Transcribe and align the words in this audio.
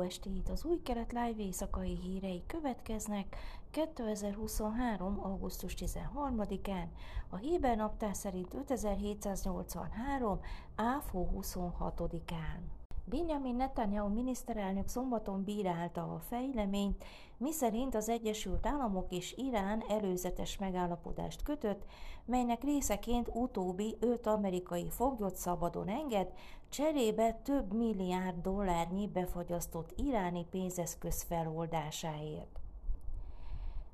Jó 0.00 0.06
estét! 0.06 0.48
Az 0.48 0.64
új 0.64 0.82
kelet 0.82 1.12
live 1.12 1.42
éjszakai 1.42 1.98
hírei 2.02 2.42
következnek 2.46 3.36
2023. 3.70 5.20
augusztus 5.24 5.74
13-án, 5.78 6.86
a 7.28 7.36
Héber 7.36 7.76
naptár 7.76 8.16
szerint 8.16 8.54
5783. 8.54 10.40
áfó 10.74 11.30
26-án. 11.40 12.79
Benjamin 13.04 13.54
Netanyahu 13.54 14.08
miniszterelnök 14.14 14.88
szombaton 14.88 15.44
bírálta 15.44 16.02
a 16.02 16.18
fejleményt, 16.28 17.04
miszerint 17.36 17.94
az 17.94 18.08
Egyesült 18.08 18.66
Államok 18.66 19.12
és 19.12 19.34
Irán 19.36 19.82
előzetes 19.88 20.58
megállapodást 20.58 21.42
kötött, 21.42 21.84
melynek 22.24 22.62
részeként 22.62 23.30
utóbbi 23.32 23.96
öt 24.00 24.26
amerikai 24.26 24.88
foglyot 24.90 25.34
szabadon 25.34 25.88
enged, 25.88 26.32
cserébe 26.68 27.32
több 27.32 27.72
milliárd 27.72 28.42
dollárnyi 28.42 29.08
befagyasztott 29.08 29.92
iráni 29.96 30.46
pénzeszköz 30.50 31.22
feloldásáért. 31.22 32.60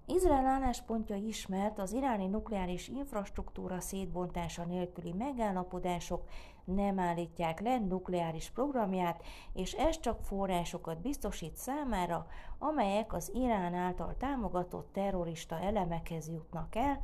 Izrael 0.06 0.47
álláspontja 0.47 1.16
ismert, 1.16 1.78
az 1.78 1.92
iráni 1.92 2.27
nukleáris 2.27 2.88
infrastruktúra 2.88 3.80
szétbontása 3.80 4.64
nélküli 4.64 5.12
megállapodások 5.12 6.28
nem 6.66 6.98
állítják 6.98 7.61
le 7.61 7.79
nukleáris 7.79 8.51
programját, 8.51 9.23
és 9.52 9.73
ez 9.73 10.01
csak 10.01 10.23
forrásokat 10.23 11.01
biztosít 11.01 11.56
számára, 11.56 12.27
amelyek 12.59 13.12
az 13.12 13.30
Irán 13.34 13.75
által 13.75 14.16
támogatott 14.19 14.92
terrorista 14.92 15.59
elemekhez 15.61 16.29
jutnak 16.29 16.75
el, 16.75 17.02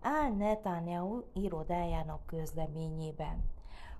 áll 0.00 0.30
Netanyahu 0.30 1.22
irodájának 1.32 2.26
közleményében. 2.26 3.52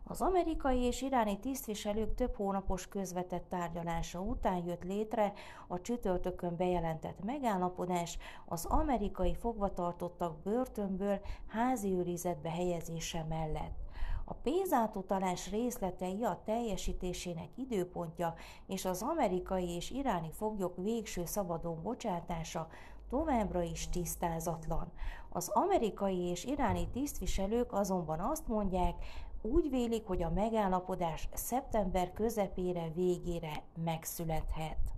Az 0.07 0.21
amerikai 0.21 0.81
és 0.81 1.03
iráni 1.03 1.39
tisztviselők 1.39 2.15
több 2.15 2.35
hónapos 2.35 2.89
közvetett 2.89 3.49
tárgyalása 3.49 4.21
után 4.21 4.65
jött 4.67 4.85
létre 4.85 5.33
a 5.69 5.81
csütörtökön 5.81 6.57
bejelentett 6.57 7.25
megállapodás 7.25 8.19
az 8.47 8.65
amerikai 8.65 9.35
fogvatartottak 9.35 10.43
börtönből 10.43 11.21
házi 11.47 11.93
őrizetbe 11.93 12.51
helyezése 12.51 13.25
mellett. 13.29 13.84
A 14.25 14.35
pénzátutalás 14.35 15.51
részletei 15.51 16.25
a 16.25 16.41
teljesítésének 16.45 17.49
időpontja 17.57 18.35
és 18.67 18.85
az 18.85 19.03
amerikai 19.03 19.69
és 19.69 19.91
iráni 19.91 20.31
foglyok 20.31 20.77
végső 20.77 21.25
szabadon 21.25 21.83
bocsátása 21.83 22.69
továbbra 23.09 23.63
is 23.63 23.89
tisztázatlan. 23.89 24.93
Az 25.29 25.49
amerikai 25.49 26.19
és 26.19 26.45
iráni 26.45 26.89
tisztviselők 26.89 27.73
azonban 27.73 28.21
azt 28.21 28.49
mondják, 28.49 28.95
úgy 29.43 29.71
vélik, 29.71 30.07
hogy 30.07 30.23
a 30.23 30.31
megállapodás 30.31 31.29
szeptember 31.33 32.13
közepére, 32.13 32.91
végére 32.95 33.63
megszülethet. 33.85 34.94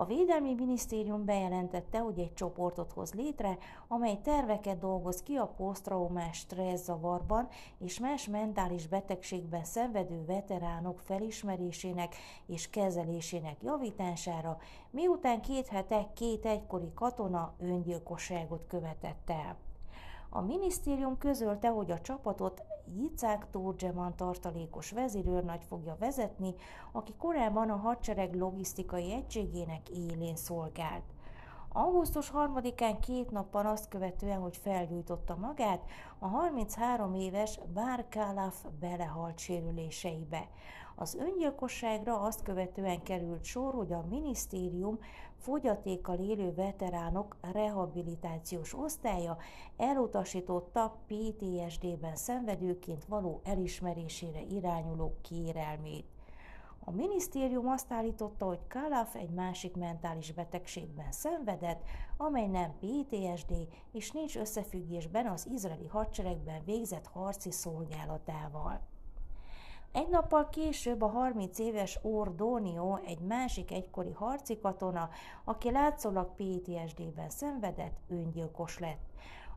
A 0.00 0.04
Védelmi 0.04 0.54
Minisztérium 0.54 1.24
bejelentette, 1.24 1.98
hogy 1.98 2.18
egy 2.18 2.34
csoportot 2.34 2.92
hoz 2.92 3.12
létre, 3.12 3.58
amely 3.88 4.20
terveket 4.22 4.78
dolgoz 4.78 5.22
ki 5.22 5.36
a 5.36 5.46
posztraumás 5.46 6.36
stresszzavarban 6.36 7.48
és 7.78 7.98
más 7.98 8.28
mentális 8.28 8.86
betegségben 8.86 9.64
szenvedő 9.64 10.24
veteránok 10.24 11.00
felismerésének 11.00 12.14
és 12.46 12.70
kezelésének 12.70 13.62
javítására, 13.62 14.58
miután 14.90 15.40
két 15.40 15.66
hete 15.66 16.10
két 16.14 16.46
egykori 16.46 16.92
katona 16.94 17.54
öngyilkosságot 17.58 18.66
követett 18.66 19.30
el. 19.30 19.56
A 20.32 20.40
minisztérium 20.40 21.18
közölte, 21.18 21.68
hogy 21.68 21.90
a 21.90 22.00
csapatot 22.00 22.62
Jicák 22.96 23.50
Tórzseman 23.50 24.16
tartalékos 24.16 24.90
vezérőrnagy 24.90 25.64
fogja 25.68 25.96
vezetni, 25.98 26.54
aki 26.92 27.14
korábban 27.18 27.70
a 27.70 27.76
hadsereg 27.76 28.34
logisztikai 28.34 29.12
egységének 29.12 29.88
élén 29.88 30.36
szolgált. 30.36 31.04
Augusztus 31.72 32.30
3-án 32.34 32.96
két 33.00 33.30
nappal 33.30 33.66
azt 33.66 33.88
követően, 33.88 34.40
hogy 34.40 34.56
felgyújtotta 34.56 35.36
magát, 35.36 35.82
a 36.18 36.26
33 36.26 37.14
éves 37.14 37.58
Bár 37.74 38.08
Kálaf 38.08 38.64
belehalt 38.80 39.38
sérüléseibe. 39.38 40.48
Az 40.96 41.14
öngyilkosságra 41.14 42.20
azt 42.20 42.42
követően 42.42 43.02
került 43.02 43.44
sor, 43.44 43.74
hogy 43.74 43.92
a 43.92 44.04
minisztérium 44.08 44.98
fogyatékkal 45.36 46.18
élő 46.18 46.54
veteránok 46.54 47.36
rehabilitációs 47.52 48.74
osztálya 48.74 49.36
elutasította 49.76 50.96
PTSD-ben 51.06 52.16
szenvedőként 52.16 53.04
való 53.04 53.40
elismerésére 53.44 54.40
irányuló 54.40 55.16
kérelmét. 55.22 56.19
A 56.84 56.90
minisztérium 56.90 57.68
azt 57.68 57.92
állította, 57.92 58.46
hogy 58.46 58.66
Kalaf 58.68 59.14
egy 59.14 59.30
másik 59.30 59.76
mentális 59.76 60.32
betegségben 60.32 61.12
szenvedett, 61.12 61.82
amely 62.16 62.46
nem 62.46 62.74
PTSD 62.78 63.52
és 63.92 64.10
nincs 64.10 64.36
összefüggésben 64.36 65.26
az 65.26 65.46
izraeli 65.52 65.86
hadseregben 65.86 66.64
végzett 66.64 67.06
harci 67.06 67.50
szolgálatával. 67.50 68.80
Egy 69.92 70.08
nappal 70.08 70.48
később 70.48 71.02
a 71.02 71.06
30 71.06 71.58
éves 71.58 71.98
Ordónió, 72.02 73.00
egy 73.06 73.20
másik 73.20 73.72
egykori 73.72 74.12
harci 74.12 74.58
katona, 74.58 75.08
aki 75.44 75.70
látszólag 75.70 76.34
PTSD-ben 76.36 77.30
szenvedett, 77.30 77.96
öngyilkos 78.08 78.78
lett. 78.78 79.10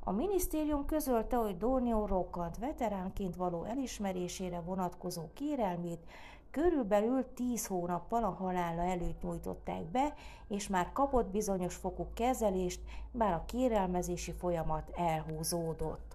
A 0.05 0.11
minisztérium 0.11 0.85
közölte, 0.85 1.35
hogy 1.35 1.57
Dónió 1.57 2.05
rokkant 2.05 2.57
veteránként 2.57 3.35
való 3.35 3.63
elismerésére 3.63 4.59
vonatkozó 4.59 5.21
kérelmét 5.33 6.05
körülbelül 6.53 7.25
10 7.33 7.65
hónappal 7.65 8.23
a 8.23 8.29
halála 8.29 8.81
előtt 8.81 9.21
nyújtották 9.21 9.83
be, 9.83 10.13
és 10.47 10.67
már 10.67 10.91
kapott 10.91 11.27
bizonyos 11.27 11.75
fokú 11.75 12.07
kezelést, 12.13 12.81
bár 13.11 13.33
a 13.33 13.43
kérelmezési 13.45 14.31
folyamat 14.31 14.91
elhúzódott. 14.95 16.12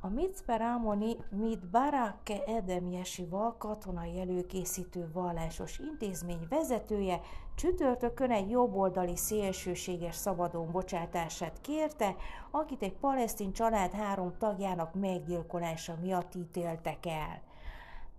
A 0.00 0.08
Mitzpe 0.08 0.56
Rámoni 0.56 1.16
Mit 1.30 1.70
Barake 1.70 2.44
Edemjesival 2.44 3.56
katonai 3.56 4.20
előkészítő 4.20 5.10
vallásos 5.12 5.78
intézmény 5.78 6.46
vezetője 6.48 7.20
csütörtökön 7.54 8.30
egy 8.30 8.50
jobboldali 8.50 9.16
szélsőséges 9.16 10.14
szabadon 10.14 10.70
bocsátását 10.70 11.60
kérte, 11.60 12.16
akit 12.50 12.82
egy 12.82 12.96
palesztin 12.96 13.52
család 13.52 13.92
három 13.92 14.32
tagjának 14.38 14.94
meggyilkolása 14.94 15.96
miatt 16.00 16.34
ítéltek 16.34 17.06
el. 17.06 17.47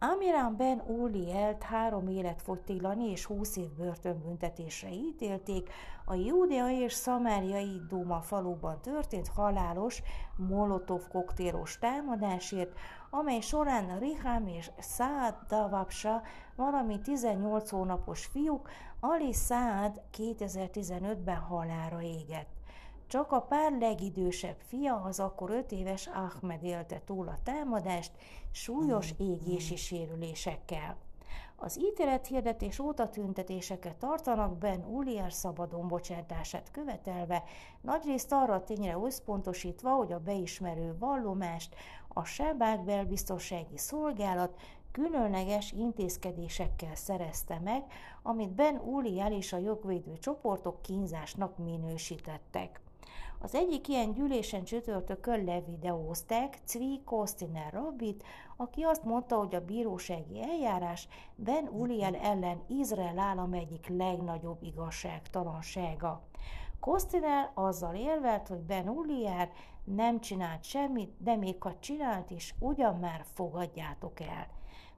Amiran 0.02 0.56
Ben 0.56 0.82
Ulielt 0.88 1.64
három 1.64 2.08
életfogytiglani 2.08 3.10
és 3.10 3.26
20 3.26 3.56
év 3.56 3.70
börtönbüntetésre 3.70 4.92
ítélték 4.92 5.70
a 6.06 6.14
Júdea 6.14 6.70
és 6.70 6.94
Szamáriai 6.94 7.82
Duma 7.90 8.22
faluban 8.22 8.82
történt 8.82 9.28
halálos 9.28 10.02
molotov 10.36 11.08
koktélos 11.08 11.78
támadásért, 11.78 12.72
amely 13.10 13.40
során 13.40 14.00
Riham 14.00 14.48
és 14.48 14.72
Saad 14.80 15.36
Davapsa, 15.48 16.22
valami 16.56 17.00
18 17.02 17.70
hónapos 17.70 18.26
fiúk, 18.26 18.70
Ali 19.00 19.34
Saad 19.34 20.02
2015-ben 20.18 21.40
halára 21.40 22.02
égett. 22.02 22.59
Csak 23.10 23.32
a 23.32 23.42
pár 23.42 23.72
legidősebb 23.80 24.58
fia, 24.68 24.96
az 24.96 25.20
akkor 25.20 25.50
öt 25.50 25.72
éves 25.72 26.08
Ahmed 26.08 26.64
élte 26.64 27.02
túl 27.06 27.28
a 27.28 27.38
támadást, 27.44 28.12
súlyos 28.52 29.14
égési 29.18 29.76
sérülésekkel. 29.76 30.98
Az 31.56 31.80
hirdetés 32.28 32.80
óta 32.80 33.10
tüntetéseket 33.10 33.96
tartanak 33.96 34.58
Ben 34.58 34.86
Ulier 34.86 35.34
szabadon 35.34 35.88
bocsátását 35.88 36.72
követelve, 36.72 37.44
nagyrészt 37.82 38.32
arra 38.32 38.54
a 38.54 38.64
tényre 38.64 38.98
összpontosítva, 39.04 39.90
hogy 39.90 40.12
a 40.12 40.20
beismerő 40.20 40.96
vallomást 41.00 41.76
a 42.08 42.24
Sebák 42.24 42.84
belbiztonsági 42.84 43.78
szolgálat 43.78 44.60
különleges 44.92 45.72
intézkedésekkel 45.72 46.96
szerezte 46.96 47.60
meg, 47.64 47.84
amit 48.22 48.50
Ben 48.50 48.76
Uliel 48.76 49.32
és 49.32 49.54
a 49.54 49.58
jogvédő 49.58 50.18
csoportok 50.18 50.82
kínzásnak 50.82 51.58
minősítettek. 51.58 52.82
Az 53.42 53.56
egyik 53.56 53.88
ilyen 53.88 54.14
gyűlésen 54.14 54.64
csütörtökön 54.64 55.44
levideózták 55.44 56.60
Cvi 56.66 57.02
Kostiner 57.06 57.74
rabbit, 57.74 58.24
aki 58.58 58.82
azt 58.82 59.04
mondta, 59.04 59.38
hogy 59.38 59.56
a 59.56 59.66
bírósági 59.66 60.42
eljárás 60.42 61.08
Ben 61.36 61.68
Uliel 61.68 62.16
ellen 62.16 62.64
Izrael 62.68 63.20
állam 63.20 63.54
egyik 63.54 63.88
legnagyobb 63.88 64.64
igazságtalansága. 64.64 66.22
Kostiner 66.80 67.52
azzal 67.54 67.96
érvelt, 67.96 68.48
hogy 68.48 68.60
Ben 68.60 68.90
Uliel 68.90 69.50
nem 69.84 70.20
csinált 70.20 70.64
semmit, 70.64 71.14
de 71.18 71.36
még 71.36 71.64
ha 71.64 71.80
csinált 71.80 72.32
is, 72.32 72.56
ugyan 72.60 72.96
már 72.96 73.26
fogadjátok 73.34 74.20
el. 74.20 74.48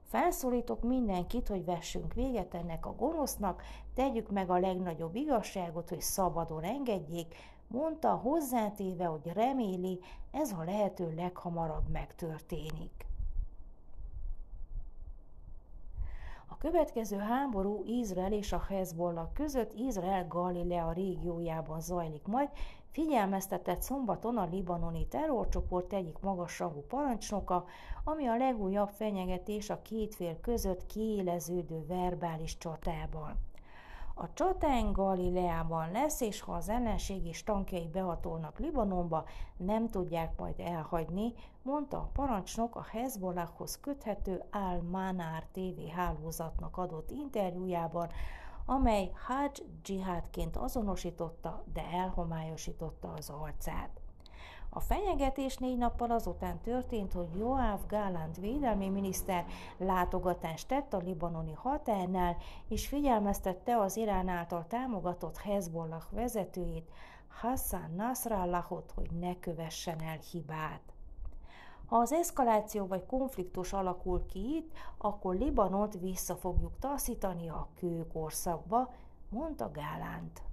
Felszólítok 0.02 0.82
mindenkit, 0.82 1.48
hogy 1.48 1.64
vessünk 1.64 2.14
véget 2.14 2.54
ennek 2.54 2.86
a 2.86 2.94
gonosznak, 2.94 3.62
tegyük 3.94 4.30
meg 4.30 4.50
a 4.50 4.58
legnagyobb 4.58 5.14
igazságot, 5.14 5.88
hogy 5.88 6.00
szabadon 6.00 6.62
engedjék, 6.62 7.34
mondta 7.72 8.14
hozzátéve, 8.14 9.04
hogy 9.04 9.32
reméli, 9.34 10.00
ez 10.30 10.52
a 10.52 10.64
lehető 10.64 11.14
leghamarabb 11.14 11.88
megtörténik. 11.88 13.06
A 16.46 16.56
következő 16.56 17.16
háború 17.16 17.82
Izrael 17.86 18.32
és 18.32 18.52
a 18.52 18.64
Hezbollah 18.68 19.32
között 19.32 19.72
Izrael 19.78 20.26
Galilea 20.28 20.92
régiójában 20.92 21.80
zajlik 21.80 22.26
majd, 22.26 22.48
figyelmeztetett 22.90 23.82
szombaton 23.82 24.36
a 24.36 24.48
libanoni 24.50 25.06
terrorcsoport 25.06 25.92
egyik 25.92 26.18
magasrangú 26.18 26.80
parancsnoka, 26.80 27.64
ami 28.04 28.26
a 28.26 28.36
legújabb 28.36 28.88
fenyegetés 28.88 29.70
a 29.70 29.82
két 29.82 30.14
fél 30.14 30.40
között 30.40 30.86
kiéleződő 30.86 31.86
verbális 31.86 32.58
csatában. 32.58 33.51
A 34.14 34.32
csatánk 34.32 34.96
Galileában 34.96 35.90
lesz, 35.90 36.20
és 36.20 36.40
ha 36.40 36.52
az 36.52 36.68
ellenség 36.68 37.26
és 37.26 37.44
tankjai 37.44 37.88
behatolnak 37.88 38.58
Libanonba, 38.58 39.24
nem 39.56 39.88
tudják 39.88 40.38
majd 40.38 40.60
elhagyni, 40.60 41.32
mondta 41.62 41.96
a 41.96 42.10
parancsnok 42.12 42.76
a 42.76 42.86
Hezbollahhoz 42.90 43.80
köthető 43.80 44.42
Al-Manar 44.50 45.44
TV 45.52 45.94
hálózatnak 45.94 46.76
adott 46.76 47.10
interjújában, 47.10 48.08
amely 48.66 49.10
Hajj 49.26 49.50
dzsihádként 49.82 50.56
azonosította, 50.56 51.64
de 51.72 51.82
elhomályosította 51.92 53.12
az 53.12 53.30
arcát. 53.30 54.00
A 54.74 54.80
fenyegetés 54.80 55.56
négy 55.56 55.76
nappal 55.78 56.10
azután 56.10 56.60
történt, 56.60 57.12
hogy 57.12 57.28
Joáv 57.38 57.86
Gálánt 57.86 58.36
védelmi 58.36 58.88
miniszter 58.88 59.44
látogatást 59.76 60.68
tett 60.68 60.92
a 60.92 60.98
libanoni 60.98 61.52
határnál, 61.52 62.36
és 62.68 62.86
figyelmeztette 62.86 63.76
az 63.76 63.96
Irán 63.96 64.28
által 64.28 64.66
támogatott 64.68 65.36
Hezbollah 65.36 66.02
vezetőjét, 66.10 66.90
Hassan 67.28 67.92
Nasrallahot, 67.96 68.92
hogy 68.94 69.10
ne 69.10 69.38
kövessen 69.38 70.00
el 70.02 70.18
hibát. 70.30 70.82
Ha 71.86 71.96
az 71.96 72.12
eszkaláció 72.12 72.86
vagy 72.86 73.06
konfliktus 73.06 73.72
alakul 73.72 74.26
ki 74.26 74.54
itt, 74.56 74.72
akkor 74.98 75.34
Libanont 75.34 75.98
vissza 76.00 76.36
fogjuk 76.36 76.78
taszítani 76.78 77.48
a 77.48 77.68
kőkorszakba, 77.74 78.92
mondta 79.28 79.70
Gálánt. 79.70 80.51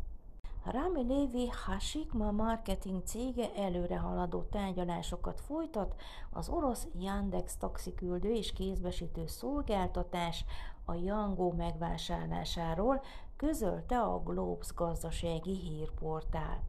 Rami 0.64 1.04
Lévi 1.04 1.48
Hasikma 1.66 2.32
marketing 2.32 3.02
cége 3.04 3.54
előre 3.56 3.98
haladó 3.98 4.42
tárgyalásokat 4.42 5.42
folytat 5.42 5.96
az 6.32 6.50
orosz 6.50 6.88
Yandex 7.00 7.58
taxiküldő 7.58 8.34
és 8.34 8.54
kézbesítő 8.54 9.28
szolgáltatás 9.28 10.46
a 10.86 10.94
Yango 10.94 11.52
megvásárlásáról, 11.52 13.02
közölte 13.36 14.00
a 14.00 14.20
Globes 14.24 14.74
gazdasági 14.74 15.56
hírportál. 15.56 16.64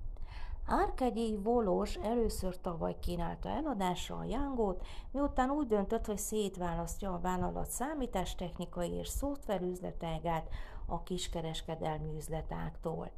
Árkegyi 0.67 1.37
Volós 1.43 1.95
először 1.95 2.61
tavaly 2.61 2.97
kínálta 3.01 3.49
eladásra 3.49 4.17
a 4.17 4.25
Yangot, 4.25 4.87
miután 5.11 5.51
úgy 5.51 5.67
döntött, 5.67 6.07
hogy 6.07 6.19
szétválasztja 6.19 7.13
a 7.13 7.21
vállalat 7.21 7.71
számítástechnikai 7.71 8.91
és 8.91 9.09
szoftverüzletágát 9.09 10.49
a 10.87 11.03
kiskereskedelmi 11.03 12.17
üzletáktól. 12.17 13.11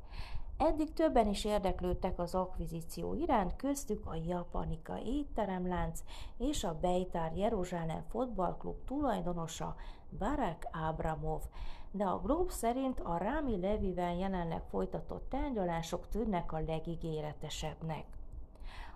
Eddig 0.56 0.92
többen 0.92 1.28
is 1.28 1.44
érdeklődtek 1.44 2.18
az 2.18 2.34
akvizíció 2.34 3.14
iránt, 3.14 3.56
köztük 3.56 4.06
a 4.06 4.14
Japanika 4.26 5.00
étteremlánc 5.04 6.00
és 6.38 6.64
a 6.64 6.78
Beitar 6.80 7.32
Jeruzsálem 7.36 8.04
fotballklub 8.08 8.84
tulajdonosa 8.84 9.76
Barack 10.18 10.68
Abramov, 10.88 11.42
de 11.90 12.04
a 12.04 12.20
Globe 12.20 12.52
szerint 12.52 13.00
a 13.00 13.16
Rámi 13.16 13.60
Levivel 13.60 14.14
jelenleg 14.14 14.62
folytatott 14.68 15.28
tárgyalások 15.28 16.08
tűnnek 16.08 16.52
a 16.52 16.60
legígéretesebbnek. 16.66 18.04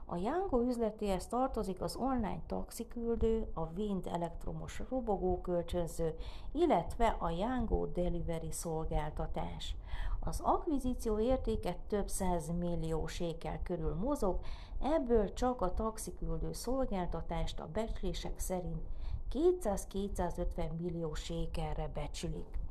A 0.09 0.17
Yango 0.17 0.61
üzletéhez 0.61 1.27
tartozik 1.27 1.81
az 1.81 1.97
online 1.97 2.43
taxiküldő, 2.47 3.51
a 3.55 3.61
Wind 3.61 4.07
elektromos 4.07 4.83
robogókölcsönző, 4.91 6.15
illetve 6.53 7.17
a 7.19 7.31
Yango 7.31 7.87
Delivery 7.87 8.53
szolgáltatás. 8.53 9.77
Az 10.21 10.41
akvizíció 10.41 11.19
értéke 11.19 11.77
több 11.89 12.09
száz 12.09 12.51
millió 12.59 13.07
sékel 13.07 13.63
körül 13.63 13.95
mozog, 13.95 14.39
ebből 14.83 15.33
csak 15.33 15.61
a 15.61 15.75
taxiküldő 15.75 16.53
szolgáltatást 16.53 17.61
a 17.61 17.69
becslések 17.73 18.39
szerint 18.39 18.89
200-250 19.33 20.77
millió 20.79 21.15
sékelre 21.15 21.91
becsülik. 21.95 22.66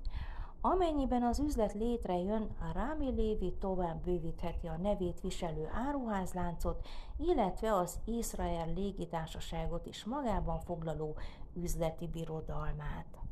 Amennyiben 0.72 1.24
az 1.24 1.40
üzlet 1.40 1.74
létrejön, 1.74 2.50
a 2.60 2.72
Rámi 2.74 3.10
Lévi 3.10 3.54
tovább 3.60 4.04
bővítheti 4.04 4.68
a 4.68 4.78
nevét 4.78 5.22
viselő 5.22 5.70
áruházláncot, 5.74 6.88
illetve 7.18 7.74
az 7.74 8.00
Izrael 8.06 8.74
légitársaságot 8.74 9.86
is 9.86 10.04
magában 10.04 10.60
foglaló 10.60 11.16
üzleti 11.54 12.08
birodalmát. 12.08 13.25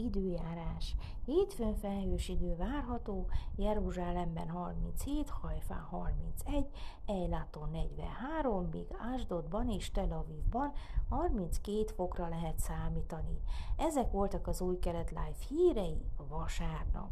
Időjárás. 0.00 0.96
Hétfőn 1.24 1.74
felhős 1.74 2.28
idő 2.28 2.56
várható, 2.56 3.26
Jeruzsálemben 3.56 4.48
37, 4.48 5.28
Hajfán 5.28 5.86
31, 5.90 6.66
Ejláton 7.06 7.70
43, 7.70 8.68
míg 8.72 8.86
Ásdodban 9.14 9.68
és 9.68 9.90
Tel 9.90 10.12
Avivban 10.12 10.72
32 11.08 11.84
fokra 11.94 12.28
lehet 12.28 12.58
számítani. 12.58 13.40
Ezek 13.76 14.10
voltak 14.10 14.46
az 14.46 14.60
új 14.60 14.78
kelet 14.78 15.10
live 15.10 15.36
hírei 15.48 16.04
vasárnap. 16.28 17.10